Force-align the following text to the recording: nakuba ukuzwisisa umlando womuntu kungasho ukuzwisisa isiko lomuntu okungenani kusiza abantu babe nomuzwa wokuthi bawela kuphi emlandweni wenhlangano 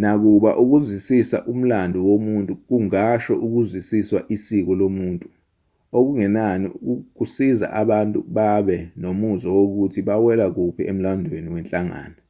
nakuba 0.00 0.50
ukuzwisisa 0.62 1.36
umlando 1.52 1.98
womuntu 2.08 2.52
kungasho 2.66 3.34
ukuzwisisa 3.46 4.18
isiko 4.34 4.72
lomuntu 4.80 5.28
okungenani 5.98 6.66
kusiza 7.16 7.66
abantu 7.82 8.18
babe 8.36 8.76
nomuzwa 9.00 9.50
wokuthi 9.58 10.00
bawela 10.08 10.46
kuphi 10.56 10.82
emlandweni 10.92 11.48
wenhlangano 11.54 12.20